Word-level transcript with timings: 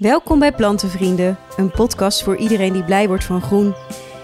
Welkom 0.00 0.38
bij 0.38 0.52
Plantenvrienden, 0.52 1.38
een 1.56 1.70
podcast 1.70 2.22
voor 2.22 2.36
iedereen 2.36 2.72
die 2.72 2.84
blij 2.84 3.08
wordt 3.08 3.24
van 3.24 3.42
groen. 3.42 3.74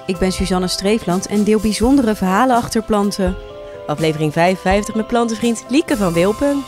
Ik 0.07 0.19
ben 0.19 0.33
Suzanne 0.33 0.69
Streefland 0.69 1.27
en 1.27 1.45
deel 1.45 1.61
bijzondere 1.61 2.15
verhalen 2.15 2.57
achter 2.57 2.83
planten. 2.83 3.37
Aflevering 3.87 4.33
55 4.33 4.95
met 4.95 5.07
plantenvriend 5.07 5.65
Lieke 5.69 5.97
van 5.97 6.13
Wilpen. 6.13 6.65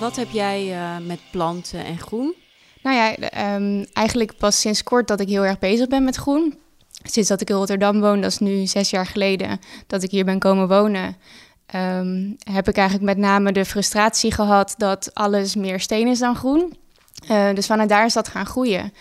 Wat 0.00 0.16
heb 0.16 0.30
jij 0.30 0.68
uh, 0.68 1.06
met 1.06 1.20
planten 1.30 1.84
en 1.84 1.98
groen? 1.98 2.34
Nou 2.82 2.96
ja, 2.96 3.54
um, 3.54 3.84
eigenlijk 3.92 4.36
pas 4.36 4.60
sinds 4.60 4.82
kort 4.82 5.08
dat 5.08 5.20
ik 5.20 5.28
heel 5.28 5.44
erg 5.44 5.58
bezig 5.58 5.88
ben 5.88 6.04
met 6.04 6.16
groen. 6.16 6.58
Sinds 7.02 7.28
dat 7.28 7.40
ik 7.40 7.50
in 7.50 7.56
Rotterdam 7.56 8.00
woon, 8.00 8.20
dat 8.20 8.30
is 8.30 8.38
nu 8.38 8.66
zes 8.66 8.90
jaar 8.90 9.06
geleden 9.06 9.60
dat 9.86 10.02
ik 10.02 10.10
hier 10.10 10.24
ben 10.24 10.38
komen 10.38 10.68
wonen, 10.68 11.16
um, 11.74 12.36
heb 12.50 12.68
ik 12.68 12.76
eigenlijk 12.76 13.08
met 13.08 13.18
name 13.18 13.52
de 13.52 13.64
frustratie 13.64 14.32
gehad 14.32 14.74
dat 14.76 15.10
alles 15.14 15.54
meer 15.54 15.80
steen 15.80 16.08
is 16.08 16.18
dan 16.18 16.36
groen. 16.36 16.84
Uh, 17.30 17.54
dus 17.54 17.66
vanuit 17.66 17.88
daar 17.88 18.04
is 18.04 18.12
dat 18.12 18.28
gaan 18.28 18.46
groeien. 18.46 18.92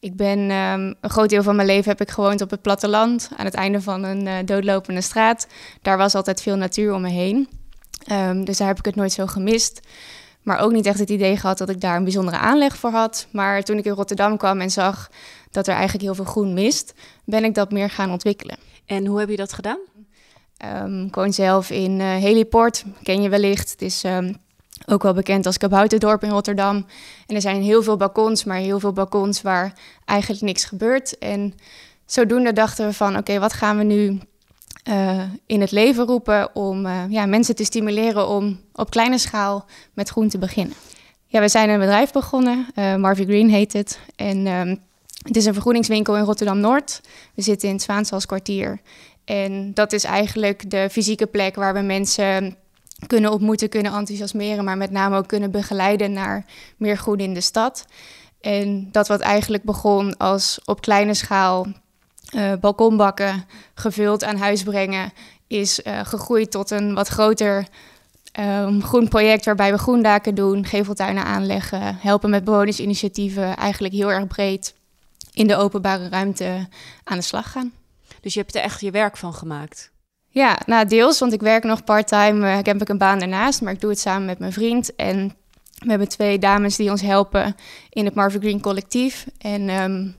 Ik 0.00 0.16
ben 0.16 0.38
um, 0.38 0.94
een 1.00 1.10
groot 1.10 1.28
deel 1.28 1.42
van 1.42 1.56
mijn 1.56 1.68
leven 1.68 1.90
heb 1.90 2.00
ik 2.00 2.10
gewoond 2.10 2.40
op 2.40 2.50
het 2.50 2.62
platteland, 2.62 3.30
aan 3.36 3.44
het 3.44 3.54
einde 3.54 3.82
van 3.82 4.02
een 4.02 4.26
uh, 4.26 4.34
doodlopende 4.44 5.00
straat. 5.00 5.46
Daar 5.82 5.96
was 5.96 6.14
altijd 6.14 6.42
veel 6.42 6.56
natuur 6.56 6.94
om 6.94 7.00
me 7.00 7.10
heen. 7.10 7.48
Um, 8.12 8.44
dus 8.44 8.56
daar 8.56 8.68
heb 8.68 8.78
ik 8.78 8.84
het 8.84 8.94
nooit 8.94 9.12
zo 9.12 9.26
gemist. 9.26 9.80
Maar 10.42 10.58
ook 10.58 10.72
niet 10.72 10.86
echt 10.86 10.98
het 10.98 11.10
idee 11.10 11.36
gehad 11.36 11.58
dat 11.58 11.68
ik 11.68 11.80
daar 11.80 11.96
een 11.96 12.04
bijzondere 12.04 12.36
aanleg 12.36 12.76
voor 12.76 12.90
had. 12.90 13.26
Maar 13.30 13.62
toen 13.62 13.78
ik 13.78 13.84
in 13.84 13.92
Rotterdam 13.92 14.36
kwam 14.36 14.60
en 14.60 14.70
zag 14.70 15.10
dat 15.50 15.66
er 15.66 15.74
eigenlijk 15.74 16.04
heel 16.04 16.14
veel 16.14 16.24
groen 16.24 16.54
mist, 16.54 16.94
ben 17.24 17.44
ik 17.44 17.54
dat 17.54 17.70
meer 17.70 17.90
gaan 17.90 18.10
ontwikkelen. 18.10 18.56
En 18.86 19.06
hoe 19.06 19.18
heb 19.18 19.28
je 19.28 19.36
dat 19.36 19.52
gedaan? 19.52 19.78
Um, 20.82 21.06
ik 21.06 21.14
woon 21.14 21.32
zelf 21.32 21.70
in 21.70 22.00
uh, 22.00 22.06
Heliport, 22.06 22.84
ken 23.02 23.22
je 23.22 23.28
wellicht. 23.28 23.70
Het 23.70 23.82
is 23.82 24.04
um, 24.04 24.36
ook 24.86 25.02
wel 25.02 25.14
bekend 25.14 25.46
als 25.46 25.58
Kabouterdorp 25.58 26.22
in 26.22 26.30
Rotterdam. 26.30 26.86
En 27.26 27.34
er 27.34 27.40
zijn 27.40 27.62
heel 27.62 27.82
veel 27.82 27.96
balkons, 27.96 28.44
maar 28.44 28.58
heel 28.58 28.80
veel 28.80 28.92
balkons 28.92 29.42
waar 29.42 29.72
eigenlijk 30.04 30.42
niks 30.42 30.64
gebeurt. 30.64 31.18
En 31.18 31.54
zodoende 32.06 32.52
dachten 32.52 32.86
we 32.86 32.92
van, 32.92 33.16
oké, 33.16 33.38
wat 33.38 33.52
gaan 33.52 33.78
we 33.78 33.84
nu 33.84 34.20
uh, 34.88 35.22
in 35.46 35.60
het 35.60 35.70
leven 35.70 36.06
roepen 36.06 36.54
om 36.54 36.86
uh, 36.86 37.02
ja, 37.08 37.26
mensen 37.26 37.56
te 37.56 37.64
stimuleren 37.64 38.28
om 38.28 38.60
op 38.72 38.90
kleine 38.90 39.18
schaal 39.18 39.66
met 39.92 40.08
groen 40.08 40.28
te 40.28 40.38
beginnen. 40.38 40.76
Ja, 41.26 41.40
we 41.40 41.48
zijn 41.48 41.68
een 41.68 41.78
bedrijf 41.78 42.12
begonnen, 42.12 42.66
uh, 42.74 42.94
Marvie 42.94 43.26
Green 43.26 43.50
heet 43.50 43.72
het. 43.72 43.98
En 44.16 44.46
um, 44.46 44.78
het 45.22 45.36
is 45.36 45.44
een 45.44 45.52
vergroeningswinkel 45.52 46.16
in 46.16 46.24
Rotterdam-Noord. 46.24 47.00
We 47.34 47.42
zitten 47.42 47.68
in 47.68 47.74
het 47.74 47.82
Zwaansalskwartier. 47.82 48.80
En 49.24 49.74
dat 49.74 49.92
is 49.92 50.04
eigenlijk 50.04 50.70
de 50.70 50.88
fysieke 50.90 51.26
plek 51.26 51.54
waar 51.54 51.74
we 51.74 51.80
mensen 51.80 52.56
kunnen 53.06 53.32
ontmoeten, 53.32 53.68
kunnen 53.68 53.92
enthousiasmeren, 53.92 54.64
maar 54.64 54.76
met 54.76 54.90
name 54.90 55.16
ook 55.16 55.26
kunnen 55.26 55.50
begeleiden 55.50 56.12
naar 56.12 56.44
meer 56.76 56.96
groen 56.96 57.18
in 57.18 57.34
de 57.34 57.40
stad. 57.40 57.84
En 58.40 58.88
dat 58.92 59.08
wat 59.08 59.20
eigenlijk 59.20 59.62
begon 59.62 60.16
als 60.16 60.60
op 60.64 60.80
kleine 60.80 61.14
schaal 61.14 61.66
uh, 62.34 62.52
balkonbakken 62.60 63.44
gevuld 63.74 64.24
aan 64.24 64.36
huis 64.36 64.62
brengen, 64.62 65.12
is 65.46 65.80
uh, 65.80 66.00
gegroeid 66.04 66.50
tot 66.50 66.70
een 66.70 66.94
wat 66.94 67.08
groter 67.08 67.66
um, 68.40 68.82
groen 68.82 69.08
project 69.08 69.44
waarbij 69.44 69.72
we 69.72 69.78
groendaken 69.78 70.34
doen, 70.34 70.66
geveltuinen 70.66 71.24
aanleggen, 71.24 71.96
helpen 71.96 72.30
met 72.30 72.44
bewonersinitiatieven, 72.44 73.56
eigenlijk 73.56 73.94
heel 73.94 74.12
erg 74.12 74.26
breed 74.26 74.74
in 75.32 75.46
de 75.46 75.56
openbare 75.56 76.08
ruimte 76.08 76.68
aan 77.04 77.16
de 77.16 77.24
slag 77.24 77.50
gaan. 77.50 77.72
Dus 78.20 78.34
je 78.34 78.40
hebt 78.40 78.54
er 78.54 78.62
echt 78.62 78.80
je 78.80 78.90
werk 78.90 79.16
van 79.16 79.34
gemaakt? 79.34 79.92
Ja, 80.34 80.58
nou 80.66 80.86
deels, 80.86 81.18
want 81.18 81.32
ik 81.32 81.40
werk 81.40 81.64
nog 81.64 81.84
part-time. 81.84 82.46
Uh, 82.46 82.58
heb 82.62 82.80
ik 82.80 82.88
een 82.88 82.98
baan 82.98 83.20
ernaast, 83.20 83.62
maar 83.62 83.72
ik 83.72 83.80
doe 83.80 83.90
het 83.90 83.98
samen 83.98 84.24
met 84.24 84.38
mijn 84.38 84.52
vriend. 84.52 84.94
En 84.96 85.32
we 85.78 85.88
hebben 85.90 86.08
twee 86.08 86.38
dames 86.38 86.76
die 86.76 86.90
ons 86.90 87.02
helpen 87.02 87.54
in 87.90 88.04
het 88.04 88.14
Marvin 88.14 88.40
Green 88.40 88.60
collectief. 88.60 89.26
En 89.38 89.68
um, 89.68 90.16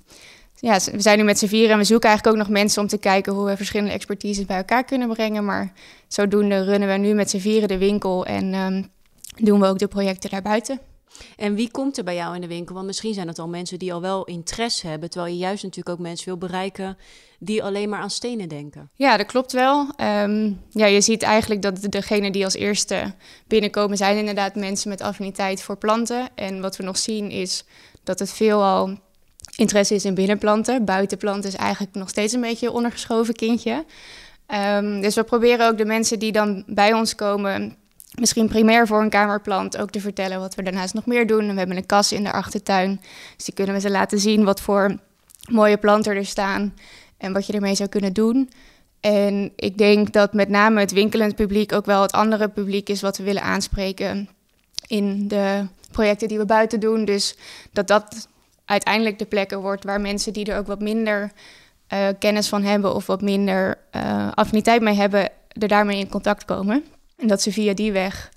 ja, 0.56 0.80
we 0.92 1.02
zijn 1.02 1.18
nu 1.18 1.24
met 1.24 1.40
z'n 1.40 1.48
vieren 1.48 1.72
en 1.72 1.78
we 1.78 1.84
zoeken 1.84 2.10
eigenlijk 2.10 2.38
ook 2.38 2.44
nog 2.44 2.54
mensen 2.54 2.82
om 2.82 2.88
te 2.88 2.98
kijken 2.98 3.34
hoe 3.34 3.46
we 3.46 3.58
verschillende 3.58 3.94
expertises 3.94 4.46
bij 4.46 4.58
elkaar 4.58 4.84
kunnen 4.84 5.08
brengen. 5.08 5.46
Maar 5.46 5.74
zodoende 6.08 6.64
runnen 6.64 6.90
we 6.90 6.98
nu 6.98 7.14
met 7.14 7.30
z'n 7.30 7.40
vieren 7.40 7.68
de 7.68 7.78
winkel 7.78 8.26
en 8.26 8.54
um, 8.54 8.90
doen 9.36 9.60
we 9.60 9.68
ook 9.68 9.80
de 9.80 9.88
projecten 9.88 10.30
daarbuiten. 10.30 10.80
En 11.38 11.56
wie 11.56 11.72
komt 11.72 11.98
er 11.98 12.04
bij 12.04 12.16
jou 12.16 12.36
in 12.36 12.42
de 12.42 12.48
winkel? 12.48 12.76
Want 12.76 12.88
misschien 12.88 13.14
zijn 13.14 13.28
het 13.28 13.40
al 13.40 13.48
mensen 13.48 13.80
die 13.80 13.94
al 13.94 14.02
wel 14.02 14.26
interesse 14.26 14.88
hebben, 14.88 15.10
terwijl 15.10 15.34
je 15.34 15.40
juist 15.40 15.64
natuurlijk 15.64 15.96
ook 15.96 16.06
mensen 16.06 16.26
wil 16.26 16.38
bereiken 16.38 16.98
die 17.40 17.64
alleen 17.64 17.90
maar 17.90 18.00
aan 18.00 18.10
stenen 18.10 18.50
denken. 18.50 18.90
Ja, 18.94 19.18
dat 19.18 19.26
klopt 19.26 19.52
wel. 19.52 19.80
Um, 19.98 20.62
ja, 20.70 20.86
je 20.86 21.02
ziet 21.02 21.24
eigenlijk 21.24 21.62
dat 21.62 21.92
degenen 21.92 22.32
die 22.32 22.44
als 22.44 22.56
eerste 22.56 23.14
binnenkomen 23.48 23.98
zijn 23.98 24.18
inderdaad 24.18 24.56
mensen 24.56 24.90
met 24.90 25.02
affiniteit 25.02 25.62
voor 25.62 25.78
planten. 25.78 26.28
En 26.36 26.62
wat 26.62 26.78
we 26.78 26.84
nog 26.84 26.98
zien 26.98 27.30
is 27.32 27.64
dat 28.04 28.20
het 28.20 28.34
veelal 28.34 28.98
interesse 29.56 29.96
is 29.96 30.06
in 30.06 30.14
binnenplanten. 30.14 30.86
Buitenplanten 30.86 31.50
is 31.50 31.56
eigenlijk 31.56 31.96
nog 31.96 32.10
steeds 32.10 32.34
een 32.34 32.42
beetje 32.42 32.68
een 32.68 32.74
ondergeschoven 32.74 33.34
kindje. 33.34 33.86
Um, 34.78 35.02
dus 35.02 35.16
we 35.16 35.24
proberen 35.24 35.68
ook 35.68 35.78
de 35.78 35.86
mensen 35.86 36.20
die 36.20 36.32
dan 36.32 36.64
bij 36.68 36.94
ons 36.94 37.16
komen 37.16 37.78
misschien 38.20 38.48
primair 38.48 38.88
voor 38.88 39.02
een 39.02 39.10
kamerplant 39.10 39.78
ook 39.78 39.90
te 39.90 40.00
vertellen 40.00 40.40
wat 40.40 40.56
we 40.56 40.64
daarnaast 40.64 40.94
nog 40.94 41.06
meer 41.06 41.28
doen. 41.28 41.52
We 41.52 41.58
hebben 41.58 41.78
een 41.78 41.86
kas 41.86 42.12
in 42.12 42.24
de 42.24 42.32
achtertuin, 42.32 43.02
dus 43.36 43.46
die 43.46 43.54
kunnen 43.54 43.76
we 43.76 43.82
ze 43.82 43.90
laten 43.90 44.20
zien 44.20 44.44
wat 44.44 44.62
voor 44.62 44.98
mooie 45.50 45.78
planten 45.78 46.16
er 46.16 46.26
staan 46.26 46.74
en 47.18 47.34
wat 47.34 47.48
je 47.48 47.54
ermee 47.54 47.76
zou 47.76 47.90
kunnen 47.90 48.14
doen. 48.14 48.50
En 49.00 49.52
ik 49.56 49.78
denk 49.78 50.14
dat 50.14 50.34
met 50.34 50.50
name 50.50 50.80
het 50.80 50.92
winkelend 50.92 51.36
publiek 51.36 51.74
ook 51.74 51.86
wel 51.86 52.02
het 52.02 52.12
andere 52.12 52.50
publiek 52.50 52.90
is 52.90 53.02
wat 53.02 53.18
we 53.18 53.24
willen 53.24 53.42
aanspreken 53.42 54.30
in 54.88 55.28
de 55.28 55.68
projecten 55.92 56.28
die 56.28 56.38
we 56.38 56.46
buiten 56.46 56.80
doen. 56.80 57.06
Dus 57.06 57.38
dat 57.72 57.88
dat 57.88 58.28
uiteindelijk 58.66 59.20
de 59.20 59.26
plekken 59.26 59.62
wordt 59.62 59.84
waar 59.84 60.02
mensen 60.02 60.34
die 60.34 60.46
er 60.46 60.58
ook 60.58 60.68
wat 60.68 60.82
minder 60.82 61.32
uh, 61.94 62.08
kennis 62.20 62.48
van 62.48 62.64
hebben 62.64 62.96
of 62.96 63.06
wat 63.06 63.22
minder 63.22 63.78
uh, 63.96 64.28
affiniteit 64.34 64.82
mee 64.82 64.96
hebben, 64.96 65.30
er 65.48 65.68
daarmee 65.68 66.00
in 66.00 66.10
contact 66.10 66.46
komen. 66.46 66.84
En 67.18 67.28
dat 67.28 67.42
ze 67.42 67.52
via 67.52 67.74
die 67.74 67.92
weg 67.92 68.32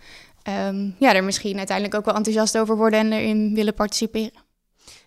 um, 0.48 0.94
ja, 0.98 1.14
er 1.14 1.24
misschien 1.24 1.56
uiteindelijk 1.56 1.96
ook 1.96 2.04
wel 2.04 2.14
enthousiast 2.14 2.58
over 2.58 2.76
worden 2.76 3.00
en 3.00 3.12
erin 3.12 3.54
willen 3.54 3.74
participeren. 3.74 4.42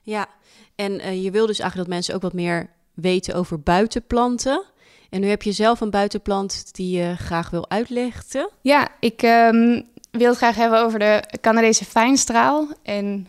Ja, 0.03 0.27
en 0.75 0.91
uh, 0.91 1.23
je 1.23 1.31
wil 1.31 1.45
dus 1.45 1.59
eigenlijk 1.59 1.89
dat 1.89 1.97
mensen 1.97 2.15
ook 2.15 2.21
wat 2.21 2.33
meer 2.33 2.69
weten 2.93 3.35
over 3.35 3.61
buitenplanten. 3.61 4.63
En 5.09 5.21
nu 5.21 5.27
heb 5.27 5.43
je 5.43 5.51
zelf 5.51 5.81
een 5.81 5.89
buitenplant 5.89 6.75
die 6.75 6.97
je 6.97 7.15
graag 7.15 7.49
wil 7.49 7.69
uitlichten. 7.69 8.49
Ja, 8.61 8.87
ik 8.99 9.21
um, 9.21 9.87
wil 10.11 10.29
het 10.29 10.37
graag 10.37 10.55
hebben 10.55 10.83
over 10.83 10.99
de 10.99 11.23
Canadese 11.41 11.85
fijnstraal. 11.85 12.67
En 12.83 13.27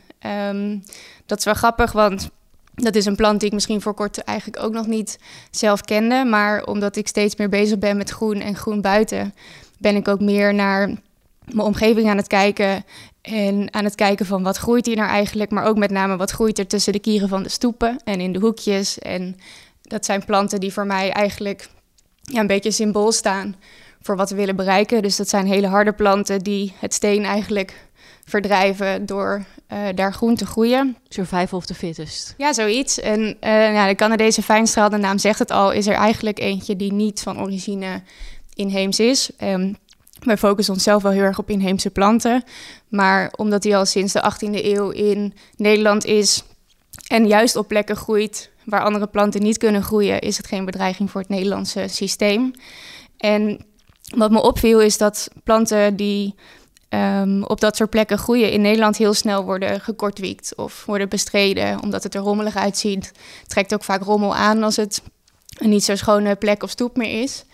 um, 0.48 0.82
dat 1.26 1.38
is 1.38 1.44
wel 1.44 1.54
grappig, 1.54 1.92
want 1.92 2.28
dat 2.74 2.94
is 2.94 3.06
een 3.06 3.16
plant 3.16 3.38
die 3.38 3.48
ik 3.48 3.54
misschien 3.54 3.80
voor 3.80 3.94
kort 3.94 4.18
eigenlijk 4.18 4.62
ook 4.62 4.72
nog 4.72 4.86
niet 4.86 5.18
zelf 5.50 5.80
kende. 5.80 6.24
Maar 6.24 6.64
omdat 6.64 6.96
ik 6.96 7.08
steeds 7.08 7.36
meer 7.36 7.48
bezig 7.48 7.78
ben 7.78 7.96
met 7.96 8.10
groen 8.10 8.40
en 8.40 8.56
groen 8.56 8.80
buiten, 8.80 9.34
ben 9.82 9.96
ik 9.96 10.08
ook 10.08 10.20
meer 10.20 10.54
naar 10.54 10.86
mijn 11.44 11.66
omgeving 11.66 12.08
aan 12.08 12.16
het 12.16 12.26
kijken. 12.26 12.84
En 13.22 13.74
aan 13.74 13.84
het 13.84 13.94
kijken 13.94 14.26
van 14.26 14.42
wat 14.42 14.56
groeit 14.56 14.86
hier 14.86 14.96
nou 14.96 15.08
eigenlijk, 15.08 15.50
maar 15.50 15.64
ook 15.64 15.76
met 15.76 15.90
name 15.90 16.16
wat 16.16 16.30
groeit 16.30 16.58
er 16.58 16.66
tussen 16.66 16.92
de 16.92 16.98
kieren 16.98 17.28
van 17.28 17.42
de 17.42 17.48
stoepen 17.48 17.96
en 18.04 18.20
in 18.20 18.32
de 18.32 18.38
hoekjes. 18.38 18.98
En 18.98 19.36
dat 19.82 20.04
zijn 20.04 20.24
planten 20.24 20.60
die 20.60 20.72
voor 20.72 20.86
mij 20.86 21.10
eigenlijk 21.10 21.68
ja, 22.22 22.40
een 22.40 22.46
beetje 22.46 22.70
symbool 22.70 23.12
staan 23.12 23.56
voor 24.00 24.16
wat 24.16 24.30
we 24.30 24.36
willen 24.36 24.56
bereiken. 24.56 25.02
Dus 25.02 25.16
dat 25.16 25.28
zijn 25.28 25.46
hele 25.46 25.66
harde 25.66 25.92
planten 25.92 26.40
die 26.40 26.72
het 26.78 26.94
steen 26.94 27.24
eigenlijk 27.24 27.74
verdrijven 28.24 29.06
door 29.06 29.44
uh, 29.72 29.78
daar 29.94 30.12
groen 30.12 30.34
te 30.34 30.46
groeien. 30.46 30.96
Survival 31.08 31.58
of 31.58 31.66
the 31.66 31.74
fittest. 31.74 32.34
Ja, 32.36 32.52
zoiets. 32.52 33.00
En 33.00 33.20
uh, 33.20 33.72
ja, 33.72 33.86
de 33.86 33.94
Canadese 33.94 34.42
fijnstraal, 34.42 34.88
de 34.88 34.96
naam 34.96 35.18
zegt 35.18 35.38
het 35.38 35.50
al, 35.50 35.72
is 35.72 35.86
er 35.86 35.94
eigenlijk 35.94 36.38
eentje 36.38 36.76
die 36.76 36.92
niet 36.92 37.20
van 37.20 37.40
origine 37.40 38.02
inheems 38.54 39.00
is. 39.00 39.30
Um, 39.42 39.76
wij 40.24 40.36
focussen 40.36 40.74
onszelf 40.74 41.02
wel 41.02 41.12
heel 41.12 41.22
erg 41.22 41.38
op 41.38 41.50
inheemse 41.50 41.90
planten. 41.90 42.44
Maar 42.88 43.32
omdat 43.36 43.62
die 43.62 43.76
al 43.76 43.86
sinds 43.86 44.12
de 44.12 44.32
18e 44.32 44.64
eeuw 44.64 44.90
in 44.90 45.34
Nederland 45.56 46.04
is 46.04 46.42
en 47.06 47.26
juist 47.26 47.56
op 47.56 47.68
plekken 47.68 47.96
groeit 47.96 48.50
waar 48.64 48.82
andere 48.82 49.06
planten 49.06 49.42
niet 49.42 49.58
kunnen 49.58 49.82
groeien, 49.82 50.20
is 50.20 50.36
het 50.36 50.46
geen 50.46 50.64
bedreiging 50.64 51.10
voor 51.10 51.20
het 51.20 51.30
Nederlandse 51.30 51.84
systeem. 51.88 52.50
En 53.16 53.66
wat 54.14 54.30
me 54.30 54.42
opviel 54.42 54.80
is 54.80 54.98
dat 54.98 55.28
planten 55.44 55.96
die 55.96 56.34
um, 56.88 57.44
op 57.44 57.60
dat 57.60 57.76
soort 57.76 57.90
plekken 57.90 58.18
groeien 58.18 58.52
in 58.52 58.60
Nederland 58.60 58.96
heel 58.96 59.14
snel 59.14 59.44
worden 59.44 59.80
gekortwiekt 59.80 60.56
of 60.56 60.84
worden 60.84 61.08
bestreden 61.08 61.82
omdat 61.82 62.02
het 62.02 62.14
er 62.14 62.20
rommelig 62.20 62.56
uitziet. 62.56 63.12
Trekt 63.46 63.74
ook 63.74 63.84
vaak 63.84 64.02
rommel 64.02 64.34
aan 64.34 64.62
als 64.62 64.76
het 64.76 65.02
een 65.58 65.70
niet 65.70 65.84
zo 65.84 65.96
schone 65.96 66.36
plek 66.36 66.62
of 66.62 66.70
stoep 66.70 66.96
meer 66.96 67.22
is. 67.22 67.44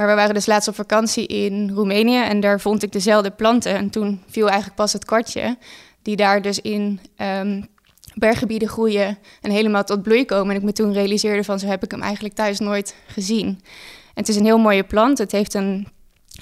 Maar 0.00 0.08
we 0.08 0.14
waren 0.14 0.34
dus 0.34 0.46
laatst 0.46 0.68
op 0.68 0.74
vakantie 0.74 1.26
in 1.26 1.70
Roemenië 1.74 2.22
en 2.22 2.40
daar 2.40 2.60
vond 2.60 2.82
ik 2.82 2.92
dezelfde 2.92 3.30
planten. 3.30 3.74
En 3.74 3.90
toen 3.90 4.22
viel 4.26 4.46
eigenlijk 4.46 4.76
pas 4.76 4.92
het 4.92 5.04
kwartje, 5.04 5.56
die 6.02 6.16
daar 6.16 6.42
dus 6.42 6.60
in 6.60 7.00
um, 7.16 7.66
berggebieden 8.14 8.68
groeien 8.68 9.18
en 9.40 9.50
helemaal 9.50 9.84
tot 9.84 10.02
bloei 10.02 10.24
komen. 10.24 10.50
En 10.50 10.56
ik 10.56 10.62
me 10.62 10.72
toen 10.72 10.92
realiseerde 10.92 11.44
van, 11.44 11.58
zo 11.58 11.66
heb 11.66 11.84
ik 11.84 11.90
hem 11.90 12.02
eigenlijk 12.02 12.34
thuis 12.34 12.58
nooit 12.58 12.94
gezien. 13.06 13.46
En 13.46 13.60
het 14.14 14.28
is 14.28 14.36
een 14.36 14.44
heel 14.44 14.58
mooie 14.58 14.84
plant. 14.84 15.18
Het 15.18 15.32
heeft 15.32 15.54
een 15.54 15.86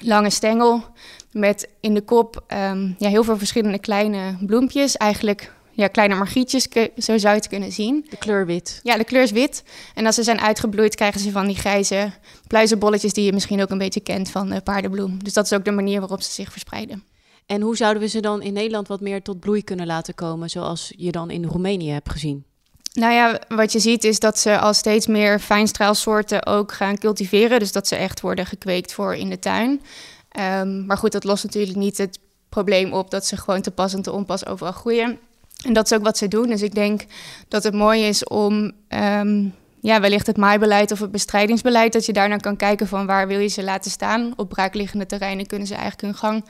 lange 0.01 0.29
stengel 0.29 0.83
met 1.31 1.69
in 1.79 1.93
de 1.93 2.01
kop 2.01 2.43
um, 2.47 2.95
ja, 2.97 3.09
heel 3.09 3.23
veel 3.23 3.37
verschillende 3.37 3.79
kleine 3.79 4.37
bloempjes. 4.45 4.97
Eigenlijk 4.97 5.53
ja, 5.79 5.87
kleine 5.87 6.15
margrietjes, 6.15 6.67
zo 6.97 7.17
zou 7.17 7.19
je 7.19 7.27
het 7.27 7.47
kunnen 7.47 7.71
zien. 7.71 8.05
De 8.09 8.17
kleur 8.17 8.45
wit. 8.45 8.79
Ja, 8.83 8.97
de 8.97 9.03
kleur 9.03 9.23
is 9.23 9.31
wit. 9.31 9.63
En 9.93 10.05
als 10.05 10.15
ze 10.15 10.23
zijn 10.23 10.39
uitgebloeid, 10.39 10.95
krijgen 10.95 11.19
ze 11.19 11.31
van 11.31 11.47
die 11.47 11.55
grijze 11.55 12.11
pluizenbolletjes 12.47 13.13
die 13.13 13.25
je 13.25 13.33
misschien 13.33 13.61
ook 13.61 13.69
een 13.69 13.77
beetje 13.77 13.99
kent 13.99 14.29
van 14.29 14.49
de 14.49 14.61
paardenbloem. 14.61 15.23
Dus 15.23 15.33
dat 15.33 15.45
is 15.45 15.53
ook 15.53 15.65
de 15.65 15.71
manier 15.71 15.99
waarop 15.99 16.21
ze 16.21 16.31
zich 16.31 16.51
verspreiden. 16.51 17.03
En 17.45 17.61
hoe 17.61 17.77
zouden 17.77 18.01
we 18.01 18.07
ze 18.07 18.19
dan 18.19 18.41
in 18.41 18.53
Nederland 18.53 18.87
wat 18.87 19.01
meer 19.01 19.21
tot 19.21 19.39
bloei 19.39 19.63
kunnen 19.63 19.85
laten 19.85 20.15
komen, 20.15 20.49
zoals 20.49 20.93
je 20.97 21.11
dan 21.11 21.29
in 21.29 21.45
Roemenië 21.45 21.91
hebt 21.91 22.11
gezien? 22.11 22.45
Nou 22.93 23.13
ja, 23.13 23.39
wat 23.47 23.71
je 23.71 23.79
ziet 23.79 24.03
is 24.03 24.19
dat 24.19 24.39
ze 24.39 24.59
al 24.59 24.73
steeds 24.73 25.07
meer 25.07 25.39
fijnstraalsoorten 25.39 26.45
ook 26.45 26.71
gaan 26.71 26.97
cultiveren. 26.97 27.59
Dus 27.59 27.71
dat 27.71 27.87
ze 27.87 27.95
echt 27.95 28.21
worden 28.21 28.45
gekweekt 28.45 28.93
voor 28.93 29.15
in 29.15 29.29
de 29.29 29.39
tuin. 29.39 29.81
Ehm, 30.29 30.85
maar 30.85 30.97
goed, 30.97 31.11
dat 31.11 31.23
lost 31.23 31.43
natuurlijk 31.43 31.77
niet 31.77 31.97
het 31.97 32.19
probleem 32.49 32.93
op 32.93 33.11
dat 33.11 33.25
ze 33.25 33.37
gewoon 33.37 33.61
te 33.61 33.71
pas 33.71 33.93
en 33.93 34.01
te 34.01 34.11
onpas 34.11 34.45
overal 34.45 34.73
groeien. 34.73 35.19
En 35.65 35.73
dat 35.73 35.91
is 35.91 35.97
ook 35.97 36.03
wat 36.03 36.17
ze 36.17 36.27
doen. 36.27 36.47
Dus 36.47 36.61
ik 36.61 36.75
denk 36.75 37.05
dat 37.47 37.63
het 37.63 37.73
mooi 37.73 38.03
is 38.03 38.23
om 38.23 38.71
ehm, 38.87 39.45
ja, 39.81 40.01
wellicht 40.01 40.27
het 40.27 40.37
maaibeleid 40.37 40.91
of 40.91 40.99
het 40.99 41.11
bestrijdingsbeleid, 41.11 41.93
dat 41.93 42.05
je 42.05 42.13
daarnaar 42.13 42.41
kan 42.41 42.55
kijken 42.55 42.87
van 42.87 43.05
waar 43.05 43.27
wil 43.27 43.39
je 43.39 43.47
ze 43.47 43.63
laten 43.63 43.91
staan. 43.91 44.33
Op 44.35 44.49
braakliggende 44.49 45.05
terreinen 45.05 45.47
kunnen 45.47 45.67
ze 45.67 45.73
eigenlijk 45.73 46.03
hun 46.03 46.15
gang 46.15 46.45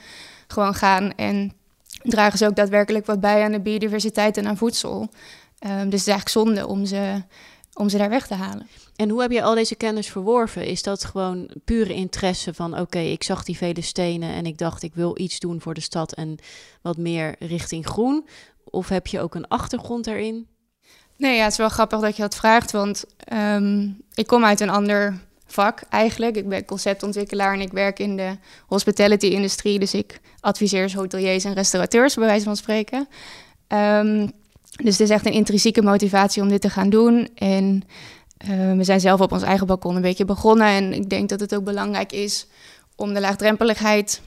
gewoon 0.46 0.74
gaan. 0.74 1.14
En 1.14 1.52
dragen 2.02 2.38
ze 2.38 2.46
ook 2.46 2.56
daadwerkelijk 2.56 3.06
wat 3.06 3.20
bij 3.20 3.44
aan 3.44 3.52
de 3.52 3.60
biodiversiteit 3.60 4.36
en 4.36 4.46
aan 4.46 4.56
voedsel. 4.56 5.00
Um, 5.00 5.08
dus 5.60 5.78
het 5.78 5.92
is 5.92 6.06
eigenlijk 6.06 6.28
zonde 6.28 6.66
om 6.66 6.84
ze, 6.84 7.22
om 7.74 7.88
ze 7.88 7.98
daar 7.98 8.08
weg 8.08 8.26
te 8.26 8.34
halen. 8.34 8.68
En 8.96 9.08
hoe 9.08 9.20
heb 9.20 9.30
je 9.30 9.42
al 9.42 9.54
deze 9.54 9.74
kennis 9.74 10.08
verworven? 10.10 10.66
Is 10.66 10.82
dat 10.82 11.04
gewoon 11.04 11.50
pure 11.64 11.94
interesse 11.94 12.54
van 12.54 12.78
oké, 12.78 12.98
ik 12.98 13.22
zag 13.22 13.44
die 13.44 13.56
vele 13.56 13.80
stenen 13.80 14.34
en 14.34 14.46
ik 14.46 14.58
dacht 14.58 14.82
ik 14.82 14.94
wil 14.94 15.18
iets 15.18 15.38
doen 15.38 15.60
voor 15.60 15.74
de 15.74 15.80
stad 15.80 16.12
en 16.12 16.38
wat 16.82 16.96
meer 16.96 17.34
richting 17.38 17.86
groen? 17.86 18.26
Of 18.70 18.88
heb 18.88 19.06
je 19.06 19.20
ook 19.20 19.34
een 19.34 19.48
achtergrond 19.48 20.04
daarin? 20.04 20.48
Nee, 21.16 21.36
ja, 21.36 21.42
het 21.42 21.52
is 21.52 21.58
wel 21.58 21.68
grappig 21.68 22.00
dat 22.00 22.16
je 22.16 22.22
dat 22.22 22.34
vraagt, 22.34 22.70
want 22.70 23.04
um, 23.32 24.02
ik 24.14 24.26
kom 24.26 24.44
uit 24.44 24.60
een 24.60 24.70
ander 24.70 25.18
vak 25.46 25.82
eigenlijk. 25.88 26.36
Ik 26.36 26.48
ben 26.48 26.64
conceptontwikkelaar 26.64 27.54
en 27.54 27.60
ik 27.60 27.72
werk 27.72 27.98
in 27.98 28.16
de 28.16 28.36
hospitality-industrie. 28.66 29.78
Dus 29.78 29.94
ik 29.94 30.20
adviseer 30.40 30.94
hoteliers 30.94 31.44
en 31.44 31.52
restaurateurs, 31.52 32.14
bij 32.14 32.26
wijze 32.26 32.44
van 32.44 32.56
spreken. 32.56 33.08
Um, 33.68 34.30
dus 34.82 34.98
het 34.98 35.00
is 35.00 35.10
echt 35.10 35.26
een 35.26 35.32
intrinsieke 35.32 35.82
motivatie 35.82 36.42
om 36.42 36.48
dit 36.48 36.60
te 36.60 36.70
gaan 36.70 36.90
doen. 36.90 37.28
En 37.34 37.82
uh, 38.50 38.72
we 38.76 38.84
zijn 38.84 39.00
zelf 39.00 39.20
op 39.20 39.32
ons 39.32 39.42
eigen 39.42 39.66
balkon 39.66 39.96
een 39.96 40.02
beetje 40.02 40.24
begonnen. 40.24 40.66
En 40.66 40.92
ik 40.92 41.10
denk 41.10 41.28
dat 41.28 41.40
het 41.40 41.54
ook 41.54 41.64
belangrijk 41.64 42.12
is 42.12 42.46
om 42.96 43.14
de 43.14 43.20
laagdrempeligheid 43.20 44.20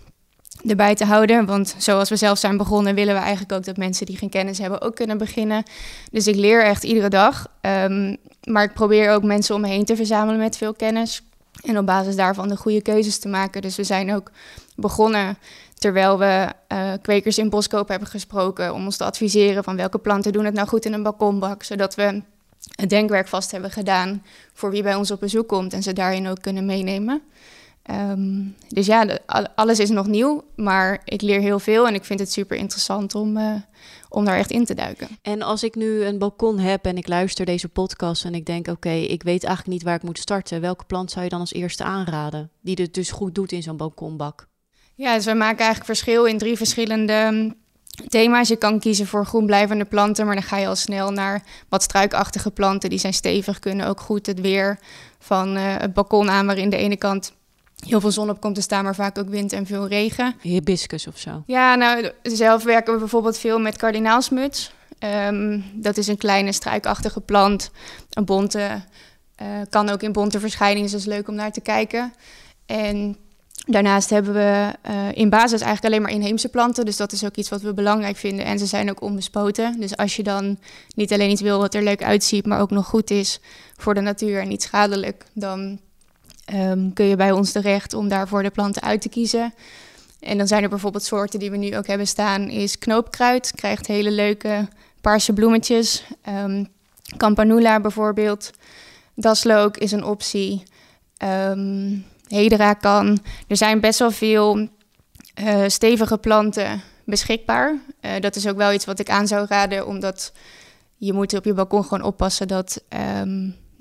erbij 0.67 0.95
te 0.95 1.05
houden. 1.05 1.45
Want 1.45 1.75
zoals 1.77 2.09
we 2.09 2.15
zelf 2.15 2.38
zijn 2.38 2.57
begonnen, 2.57 2.95
willen 2.95 3.13
we 3.13 3.19
eigenlijk 3.19 3.51
ook 3.51 3.65
dat 3.65 3.77
mensen 3.77 4.05
die 4.05 4.17
geen 4.17 4.29
kennis 4.29 4.57
hebben 4.57 4.81
ook 4.81 4.95
kunnen 4.95 5.17
beginnen. 5.17 5.63
Dus 6.11 6.27
ik 6.27 6.35
leer 6.35 6.63
echt 6.63 6.83
iedere 6.83 7.09
dag. 7.09 7.47
Um, 7.61 8.17
maar 8.44 8.63
ik 8.63 8.73
probeer 8.73 9.11
ook 9.11 9.23
mensen 9.23 9.55
om 9.55 9.61
me 9.61 9.67
heen 9.67 9.85
te 9.85 9.95
verzamelen 9.95 10.39
met 10.39 10.57
veel 10.57 10.73
kennis. 10.73 11.21
En 11.63 11.77
op 11.77 11.85
basis 11.85 12.15
daarvan 12.15 12.47
de 12.47 12.57
goede 12.57 12.81
keuzes 12.81 13.19
te 13.19 13.27
maken. 13.27 13.61
Dus 13.61 13.75
we 13.75 13.83
zijn 13.83 14.13
ook 14.13 14.31
begonnen 14.75 15.38
terwijl 15.73 16.19
we 16.19 16.50
uh, 16.73 16.91
kwekers 17.01 17.38
in 17.38 17.49
Boskoop 17.49 17.88
hebben 17.88 18.07
gesproken 18.07 18.73
om 18.73 18.85
ons 18.85 18.97
te 18.97 19.03
adviseren 19.03 19.63
van 19.63 19.75
welke 19.75 19.97
planten 19.97 20.31
doen 20.31 20.45
het 20.45 20.53
nou 20.53 20.67
goed 20.67 20.85
in 20.85 20.94
een 20.94 21.03
balkonbak, 21.03 21.63
zodat 21.63 21.95
we 21.95 22.21
het 22.75 22.89
denkwerk 22.89 23.27
vast 23.27 23.51
hebben 23.51 23.71
gedaan 23.71 24.23
voor 24.53 24.71
wie 24.71 24.83
bij 24.83 24.95
ons 24.95 25.11
op 25.11 25.19
bezoek 25.19 25.47
komt 25.47 25.73
en 25.73 25.83
ze 25.83 25.94
daarin 25.94 26.27
ook 26.27 26.41
kunnen 26.41 26.65
meenemen. 26.65 27.21
Um, 27.91 28.56
dus 28.68 28.85
ja, 28.85 29.19
alles 29.56 29.80
is 29.80 29.89
nog 29.89 30.07
nieuw, 30.07 30.44
maar 30.56 31.01
ik 31.06 31.21
leer 31.21 31.39
heel 31.39 31.59
veel 31.59 31.88
en 31.88 31.94
ik 31.94 32.03
vind 32.03 32.19
het 32.19 32.31
super 32.31 32.57
interessant 32.57 33.15
om, 33.15 33.38
uh, 33.38 33.53
om 34.09 34.25
daar 34.25 34.38
echt 34.38 34.51
in 34.51 34.65
te 34.65 34.74
duiken. 34.74 35.07
En 35.21 35.41
als 35.41 35.63
ik 35.63 35.75
nu 35.75 36.03
een 36.03 36.18
balkon 36.18 36.59
heb 36.59 36.85
en 36.85 36.97
ik 36.97 37.07
luister 37.07 37.45
deze 37.45 37.69
podcast 37.69 38.25
en 38.25 38.35
ik 38.35 38.45
denk, 38.45 38.68
oké, 38.68 38.89
ik 38.89 39.24
weet 39.24 39.44
eigenlijk 39.44 39.75
niet 39.75 39.83
waar 39.83 39.95
ik 39.95 40.03
moet 40.03 40.19
starten, 40.19 40.62
welke 40.62 40.85
plant 40.85 41.12
zou 41.12 41.24
je 41.24 41.30
dan 41.30 41.39
als 41.39 41.53
eerste 41.53 41.83
aanraden 41.83 42.51
die 42.62 42.77
het 42.81 42.94
dus 42.94 43.12
goed 43.12 43.35
doet 43.35 43.51
in 43.51 43.63
zo'n 43.63 43.77
balkonbak? 43.77 44.47
Ja, 44.95 45.15
dus 45.15 45.25
we 45.25 45.33
maken 45.33 45.57
eigenlijk 45.57 45.85
verschil 45.85 46.25
in 46.25 46.38
drie 46.38 46.57
verschillende 46.57 47.30
mm, 47.31 47.56
thema's. 48.07 48.47
Je 48.47 48.56
kan 48.56 48.80
kiezen 48.80 49.07
voor 49.07 49.25
groenblijvende 49.25 49.85
planten, 49.85 50.25
maar 50.25 50.35
dan 50.35 50.44
ga 50.44 50.57
je 50.57 50.68
al 50.68 50.75
snel 50.75 51.12
naar 51.12 51.44
wat 51.69 51.83
struikachtige 51.83 52.51
planten. 52.51 52.89
Die 52.89 53.00
zijn 53.00 53.13
stevig, 53.13 53.59
kunnen 53.59 53.88
ook 53.88 54.00
goed 54.00 54.25
het 54.25 54.41
weer 54.41 54.80
van 55.19 55.57
uh, 55.57 55.77
het 55.77 55.94
balkon 55.94 56.30
aan, 56.30 56.45
waarin 56.45 56.69
de 56.69 56.77
ene 56.77 56.97
kant 56.97 57.33
heel 57.85 58.01
veel 58.01 58.12
zon 58.12 58.30
op 58.30 58.41
komt 58.41 58.56
te 58.56 58.62
staan, 58.62 58.83
maar 58.83 58.95
vaak 58.95 59.18
ook 59.18 59.30
wind 59.30 59.53
en 59.53 59.65
veel 59.65 59.88
regen. 59.88 60.35
Hibiscus 60.41 61.07
of 61.07 61.18
zo? 61.18 61.44
Ja, 61.45 61.75
nou, 61.75 62.12
zelf 62.24 62.63
werken 62.63 62.94
we 62.94 63.00
bijvoorbeeld 63.00 63.38
veel 63.38 63.59
met 63.59 63.77
kardinaalsmuts. 63.77 64.71
Um, 65.27 65.63
dat 65.74 65.97
is 65.97 66.07
een 66.07 66.18
kleine 66.18 66.51
struikachtige 66.51 67.21
plant, 67.21 67.71
een 68.09 68.25
bonte, 68.25 68.81
uh, 69.41 69.47
kan 69.69 69.89
ook 69.89 70.01
in 70.01 70.12
bonte 70.12 70.39
verschijningen, 70.39 70.83
dus 70.83 70.91
dat 70.91 71.00
is 71.00 71.07
leuk 71.07 71.27
om 71.27 71.35
naar 71.35 71.51
te 71.51 71.62
kijken. 71.62 72.13
En 72.65 73.18
Daarnaast 73.65 74.09
hebben 74.09 74.33
we 74.33 74.74
uh, 74.89 75.07
in 75.13 75.30
basis 75.30 75.62
eigenlijk 75.62 75.85
alleen 75.85 76.01
maar 76.01 76.12
inheemse 76.12 76.50
planten. 76.50 76.85
Dus 76.85 76.97
dat 76.97 77.12
is 77.12 77.24
ook 77.24 77.35
iets 77.35 77.50
wat 77.50 77.62
we 77.62 77.74
belangrijk 77.74 78.18
vinden. 78.18 78.45
En 78.45 78.59
ze 78.59 78.65
zijn 78.65 78.89
ook 78.89 79.01
onbespoten. 79.01 79.80
Dus 79.80 79.97
als 79.97 80.15
je 80.15 80.24
dan 80.24 80.57
niet 80.95 81.13
alleen 81.13 81.30
iets 81.30 81.41
wil 81.41 81.59
wat 81.59 81.74
er 81.74 81.83
leuk 81.83 82.03
uitziet, 82.03 82.45
maar 82.45 82.59
ook 82.59 82.71
nog 82.71 82.85
goed 82.85 83.12
is 83.12 83.39
voor 83.77 83.94
de 83.94 84.01
natuur 84.01 84.41
en 84.41 84.47
niet 84.47 84.62
schadelijk, 84.62 85.25
dan 85.33 85.80
um, 86.54 86.94
kun 86.94 87.06
je 87.06 87.16
bij 87.16 87.31
ons 87.31 87.51
terecht 87.51 87.94
om 87.94 88.07
daarvoor 88.07 88.44
de 88.44 88.50
planten 88.50 88.81
uit 88.81 89.01
te 89.01 89.10
kiezen. 89.10 89.54
En 90.19 90.38
dan 90.38 90.48
zijn 90.48 90.63
er 90.63 90.69
bijvoorbeeld 90.69 91.04
soorten 91.04 91.40
die 91.40 91.51
we 91.51 91.57
nu 91.57 91.78
ook 91.78 91.88
hebben 91.88 92.07
staan, 92.07 92.50
is 92.50 92.78
knoopkruid. 92.78 93.51
Krijgt 93.56 93.88
hele 93.88 94.12
leuke 94.12 94.68
paarse 95.01 95.34
bloemetjes. 95.34 96.04
Um, 96.30 96.68
Campanula 97.18 97.80
bijvoorbeeld. 97.80 98.51
Daslook 99.16 99.78
is 99.78 99.92
een 99.92 100.04
optie. 100.04 100.63
Um, 101.24 102.06
Hedera 102.28 102.74
kan. 102.74 103.19
Er 103.48 103.57
zijn 103.57 103.80
best 103.80 104.00
wel 104.00 104.12
veel 104.12 104.68
uh, 105.42 105.63
stevige 105.68 106.18
planten 106.18 106.81
beschikbaar. 107.06 107.75
Uh, 108.01 108.12
dat 108.19 108.36
is 108.36 108.48
ook 108.48 108.57
wel 108.57 108.74
iets 108.74 108.86
wat 108.86 109.00
ik 109.00 109.10
aan 109.10 109.28
zou 109.28 109.45
raden, 109.50 109.88
omdat 109.88 110.31
je 110.98 111.13
moet 111.13 111.34
op 111.34 111.45
je 111.45 111.54
balkon 111.54 111.84
gewoon 111.84 112.04
oppassen 112.04 112.48
dat, 112.48 112.84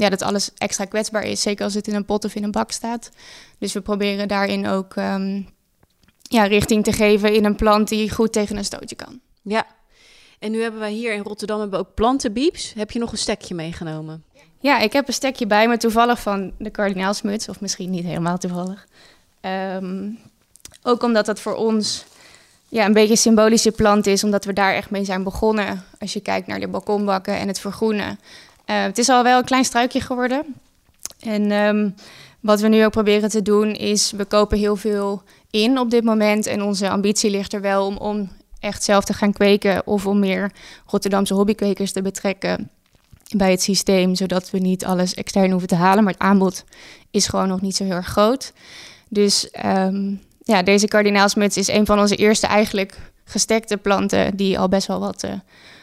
ja, 0.03 0.09
dat 0.09 0.23
alles 0.23 0.51
extra 0.57 0.85
kwetsbaar 0.85 1.25
is. 1.25 1.41
Zeker 1.41 1.65
als 1.65 1.75
het 1.75 1.89
in 1.89 1.95
een 1.95 2.05
pot 2.05 2.25
of 2.25 2.35
in 2.35 2.45
een 2.45 2.51
bak 2.51 2.71
staat. 2.71 3.11
Dus 3.59 3.73
we 3.73 3.81
proberen 3.81 4.29
daarin 4.29 4.67
ook 4.67 4.97
um, 4.97 5.49
ja, 6.23 6.45
richting 6.45 6.85
te 6.85 6.93
geven 6.93 7.35
in 7.35 7.45
een 7.45 7.57
plant 7.57 7.89
die 7.89 8.11
goed 8.11 8.33
tegen 8.33 8.57
een 8.57 8.65
stootje 8.65 8.97
kan. 8.97 9.21
Ja, 9.43 9.67
en 10.39 10.51
nu 10.51 10.63
hebben 10.63 10.81
wij 10.81 10.93
hier 10.93 11.15
in 11.15 11.23
Rotterdam 11.23 11.61
hebben 11.61 11.79
we 11.79 11.87
ook 11.87 11.95
plantenbieps. 11.95 12.73
Heb 12.73 12.91
je 12.91 12.99
nog 12.99 13.13
een 13.13 13.19
stekje 13.19 13.55
meegenomen? 13.55 14.25
Ja, 14.61 14.79
ik 14.79 14.93
heb 14.93 15.09
een 15.09 15.15
stekje 15.15 15.47
bij 15.47 15.69
me, 15.69 15.77
toevallig 15.77 16.21
van 16.21 16.53
de 16.59 16.71
kardinaalsmuts, 16.71 17.49
of 17.49 17.61
misschien 17.61 17.91
niet 17.91 18.05
helemaal 18.05 18.39
toevallig. 18.39 18.87
Um, 19.77 20.19
ook 20.83 21.03
omdat 21.03 21.27
dat 21.27 21.41
voor 21.41 21.55
ons 21.55 22.05
ja, 22.69 22.87
een 22.87 22.93
beetje 22.93 23.11
een 23.11 23.17
symbolische 23.17 23.71
plant 23.71 24.07
is, 24.07 24.25
omdat 24.25 24.45
we 24.45 24.53
daar 24.53 24.75
echt 24.75 24.91
mee 24.91 25.05
zijn 25.05 25.23
begonnen. 25.23 25.85
Als 25.99 26.13
je 26.13 26.21
kijkt 26.21 26.47
naar 26.47 26.61
de 26.61 26.69
balkonbakken 26.69 27.39
en 27.39 27.49
het 27.49 27.61
vergroenen. 27.61 28.19
Uh, 28.73 28.83
het 28.83 28.99
is 28.99 29.09
al 29.09 29.23
wel 29.23 29.39
een 29.39 29.45
klein 29.45 29.65
struikje 29.65 30.01
geworden. 30.01 30.45
En 31.21 31.51
um, 31.51 31.95
wat 32.41 32.61
we 32.61 32.69
nu 32.69 32.85
ook 32.85 32.91
proberen 32.91 33.29
te 33.29 33.43
doen, 33.43 33.73
is 33.73 34.11
we 34.11 34.25
kopen 34.25 34.59
heel 34.59 34.77
veel 34.77 35.23
in 35.51 35.79
op 35.79 35.91
dit 35.91 36.05
moment. 36.05 36.47
En 36.47 36.63
onze 36.63 36.89
ambitie 36.89 37.31
ligt 37.31 37.53
er 37.53 37.61
wel 37.61 37.87
om, 37.87 37.97
om 37.97 38.31
echt 38.61 38.83
zelf 38.83 39.05
te 39.05 39.13
gaan 39.13 39.33
kweken 39.33 39.87
of 39.87 40.07
om 40.07 40.19
meer 40.19 40.53
Rotterdamse 40.87 41.35
hobbykwekers 41.35 41.93
te 41.93 42.03
betrekken 42.03 42.71
bij 43.37 43.51
het 43.51 43.63
systeem, 43.63 44.15
zodat 44.15 44.51
we 44.51 44.59
niet 44.59 44.85
alles 44.85 45.15
extern 45.15 45.51
hoeven 45.51 45.69
te 45.69 45.75
halen. 45.75 46.05
Maar 46.05 46.13
het 46.13 46.23
aanbod 46.23 46.65
is 47.11 47.27
gewoon 47.27 47.49
nog 47.49 47.61
niet 47.61 47.77
zo 47.77 47.85
heel 47.85 47.95
erg 47.95 48.07
groot. 48.07 48.53
Dus 49.09 49.49
um, 49.67 50.21
ja, 50.43 50.63
deze 50.63 50.89
kardinaalsmuts 50.89 51.57
is 51.57 51.69
een 51.69 51.87
van 51.87 52.01
onze 52.01 52.17
eerste 52.17 52.47
eigenlijk 52.47 52.99
gestekte 53.25 53.77
planten 53.77 54.37
die 54.37 54.59
al 54.59 54.69
best 54.69 54.87
wel 54.87 55.01
wat 55.01 55.25
uh, 55.25 55.33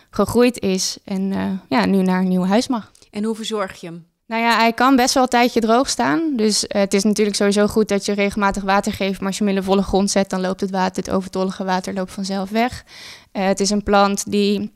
gegroeid 0.09 0.59
is 0.59 0.97
en 1.03 1.31
uh, 1.31 1.51
ja, 1.69 1.85
nu 1.85 2.01
naar 2.01 2.21
een 2.21 2.27
nieuw 2.27 2.45
huis 2.45 2.67
mag. 2.67 2.91
En 3.11 3.23
hoe 3.23 3.35
verzorg 3.35 3.81
je 3.81 3.87
hem? 3.87 4.07
Nou 4.25 4.41
ja, 4.41 4.57
hij 4.57 4.73
kan 4.73 4.95
best 4.95 5.13
wel 5.13 5.23
een 5.23 5.29
tijdje 5.29 5.59
droog 5.59 5.89
staan. 5.89 6.35
Dus 6.35 6.63
uh, 6.63 6.69
het 6.69 6.93
is 6.93 7.03
natuurlijk 7.03 7.35
sowieso 7.35 7.67
goed 7.67 7.87
dat 7.87 8.05
je 8.05 8.11
regelmatig 8.13 8.63
water 8.63 8.93
geeft. 8.93 9.19
Maar 9.19 9.27
als 9.27 9.37
je 9.37 9.43
hem 9.43 9.53
in 9.53 9.59
de 9.59 9.65
volle 9.65 9.83
grond 9.83 10.11
zet, 10.11 10.29
dan 10.29 10.41
loopt 10.41 10.61
het 10.61 10.71
water, 10.71 11.03
het 11.03 11.13
overtollige 11.13 11.63
water 11.63 11.93
loopt 11.93 12.11
vanzelf 12.11 12.49
weg. 12.49 12.83
het 13.31 13.59
is 13.59 13.69
een 13.69 13.83
plant 13.83 14.31
die 14.31 14.71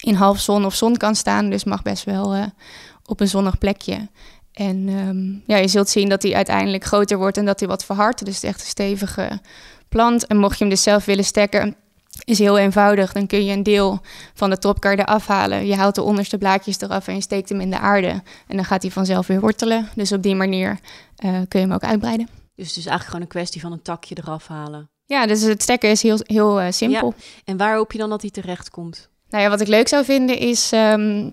in 0.00 0.14
half 0.14 0.40
zon 0.40 0.64
of 0.64 0.74
zon 0.74 0.96
kan 0.96 1.14
staan. 1.14 1.50
Dus 1.50 1.64
mag 1.64 1.82
best 1.82 2.04
wel 2.04 2.52
op 3.04 3.20
een 3.20 3.28
zonnig 3.28 3.58
plekje. 3.58 4.08
En 4.52 4.88
um, 4.88 5.42
ja, 5.46 5.56
je 5.56 5.68
zult 5.68 5.88
zien 5.88 6.08
dat 6.08 6.22
hij 6.22 6.34
uiteindelijk 6.34 6.84
groter 6.84 7.18
wordt 7.18 7.36
en 7.36 7.44
dat 7.44 7.58
hij 7.60 7.68
wat 7.68 7.84
verhardt. 7.84 8.24
Dus 8.24 8.34
het 8.34 8.44
is 8.44 8.48
echt 8.48 8.60
een 8.60 8.66
stevige 8.66 9.40
plant. 9.88 10.26
En 10.26 10.36
mocht 10.36 10.58
je 10.58 10.64
hem 10.64 10.72
dus 10.72 10.82
zelf 10.82 11.04
willen 11.04 11.24
stekken, 11.24 11.76
is 12.28 12.38
heel 12.38 12.58
eenvoudig. 12.58 13.12
Dan 13.12 13.26
kun 13.26 13.44
je 13.44 13.52
een 13.52 13.62
deel 13.62 14.00
van 14.34 14.50
de 14.50 14.58
topkar 14.58 15.04
afhalen. 15.04 15.66
Je 15.66 15.74
haalt 15.74 15.94
de 15.94 16.02
onderste 16.02 16.38
blaadjes 16.38 16.80
eraf 16.80 17.08
en 17.08 17.14
je 17.14 17.20
steekt 17.20 17.48
hem 17.48 17.60
in 17.60 17.70
de 17.70 17.78
aarde. 17.78 18.22
En 18.46 18.56
dan 18.56 18.64
gaat 18.64 18.82
hij 18.82 18.90
vanzelf 18.90 19.26
weer 19.26 19.40
wortelen. 19.40 19.88
Dus 19.94 20.12
op 20.12 20.22
die 20.22 20.34
manier 20.34 20.70
uh, 21.24 21.30
kun 21.48 21.60
je 21.60 21.66
hem 21.66 21.72
ook 21.72 21.84
uitbreiden. 21.84 22.28
Dus 22.54 22.66
het 22.68 22.76
is 22.76 22.86
eigenlijk 22.86 23.04
gewoon 23.04 23.20
een 23.20 23.28
kwestie 23.28 23.60
van 23.60 23.72
een 23.72 23.82
takje 23.82 24.16
eraf 24.18 24.46
halen. 24.46 24.90
Ja, 25.04 25.26
dus 25.26 25.42
het 25.42 25.62
stekken 25.62 25.90
is 25.90 26.02
heel, 26.02 26.18
heel 26.22 26.62
uh, 26.62 26.66
simpel. 26.70 27.14
Ja. 27.16 27.24
En 27.44 27.56
waar 27.56 27.76
hoop 27.76 27.92
je 27.92 27.98
dan 27.98 28.10
dat 28.10 28.20
hij 28.20 28.30
terecht 28.30 28.70
komt? 28.70 29.08
Nou 29.28 29.42
ja, 29.42 29.50
wat 29.50 29.60
ik 29.60 29.66
leuk 29.66 29.88
zou 29.88 30.04
vinden 30.04 30.38
is 30.38 30.72
ehm, 30.72 31.30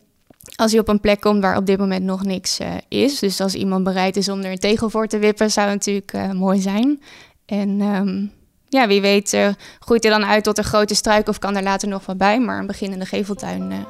als 0.56 0.72
je 0.72 0.80
op 0.80 0.88
een 0.88 1.00
plek 1.00 1.22
komt 1.22 1.42
waar 1.42 1.58
op 1.58 1.66
dit 1.66 1.78
moment 1.78 2.04
nog 2.04 2.24
niks 2.24 2.60
uh, 2.60 2.68
is. 2.88 3.20
Dus 3.20 3.42
als 3.42 3.54
iemand 3.54 3.84
bereid 3.84 4.18
is 4.18 4.30
om 4.30 4.40
er 4.40 4.52
een 4.52 4.60
tegel 4.60 4.90
voor 4.90 5.08
te 5.08 5.18
wippen, 5.18 5.52
zou 5.52 5.68
natuurlijk 5.68 6.14
uh, 6.14 6.32
mooi 6.32 6.62
zijn. 6.62 7.02
En 7.46 7.82
um, 7.82 8.32
ja, 8.76 8.88
wie 8.88 9.02
weet 9.02 9.34
uh, 9.34 9.48
groeit 9.80 10.04
hij 10.04 10.12
dan 10.12 10.26
uit 10.26 10.44
tot 10.44 10.58
een 10.58 10.64
grote 10.64 10.96
struik 10.96 11.28
of 11.28 11.40
kan 11.40 11.56
er 11.56 11.64
later 11.64 11.88
nog 11.88 12.06
wat 12.06 12.18
bij. 12.18 12.40
Maar 12.40 12.60
een 12.60 12.68
beginnende 12.68 13.06
geveltuin, 13.06 13.86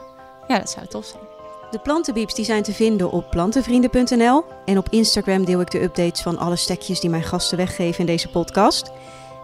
ja, 0.47 0.59
dat 0.59 0.69
zou 0.69 0.87
tof 0.87 1.05
zijn. 1.05 1.23
De 1.71 1.79
plantenbieps 1.79 2.33
die 2.33 2.45
zijn 2.45 2.63
te 2.63 2.73
vinden 2.73 3.11
op 3.11 3.29
plantenvrienden.nl. 3.29 4.43
En 4.65 4.77
op 4.77 4.87
Instagram 4.89 5.45
deel 5.45 5.61
ik 5.61 5.71
de 5.71 5.81
updates 5.81 6.21
van 6.21 6.37
alle 6.37 6.55
stekjes 6.55 6.99
die 6.99 7.09
mijn 7.09 7.23
gasten 7.23 7.57
weggeven 7.57 7.99
in 7.99 8.05
deze 8.05 8.29
podcast. 8.29 8.91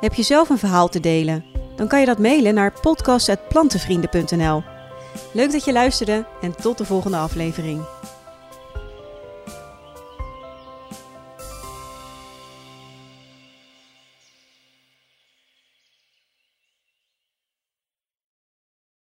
Heb 0.01 0.13
je 0.13 0.23
zelf 0.23 0.49
een 0.49 0.57
verhaal 0.57 0.87
te 0.87 0.99
delen? 0.99 1.45
Dan 1.75 1.87
kan 1.87 1.99
je 1.99 2.05
dat 2.05 2.19
mailen 2.19 2.53
naar 2.53 2.73
podcast.plantenvrienden.nl. 2.81 4.63
Leuk 5.33 5.51
dat 5.51 5.65
je 5.65 5.71
luisterde 5.71 6.25
en 6.41 6.55
tot 6.55 6.77
de 6.77 6.85
volgende 6.85 7.17
aflevering. 7.17 7.81